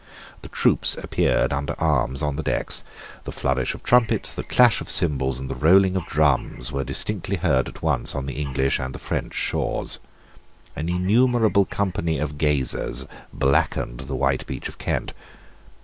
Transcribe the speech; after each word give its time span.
The 0.41 0.49
troops 0.49 0.97
appeared 0.97 1.53
under 1.53 1.79
arms 1.79 2.23
on 2.23 2.35
the 2.35 2.41
decks. 2.41 2.83
The 3.25 3.31
flourish 3.31 3.75
of 3.75 3.83
trumpets, 3.83 4.33
the 4.33 4.41
clash 4.43 4.81
of 4.81 4.89
cymbals, 4.89 5.39
and 5.39 5.47
the 5.47 5.53
rolling 5.53 5.95
of 5.95 6.07
drums 6.07 6.71
were 6.71 6.83
distinctly 6.83 7.35
heard 7.35 7.67
at 7.67 7.83
once 7.83 8.15
on 8.15 8.25
the 8.25 8.33
English 8.33 8.79
and 8.79 8.99
French 8.99 9.35
shores. 9.35 9.99
An 10.75 10.89
innumerable 10.89 11.65
company 11.65 12.17
of 12.17 12.39
gazers 12.39 13.05
blackened 13.31 13.99
the 13.99 14.15
white 14.15 14.47
beach 14.47 14.67
of 14.67 14.79
Kent. 14.79 15.13